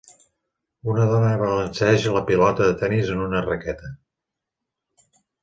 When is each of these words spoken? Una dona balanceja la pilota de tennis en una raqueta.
Una 0.93 1.03
dona 1.11 1.33
balanceja 1.41 2.13
la 2.15 2.23
pilota 2.31 2.71
de 2.71 2.79
tennis 2.81 3.13
en 3.17 3.23
una 3.27 3.43
raqueta. 3.49 3.93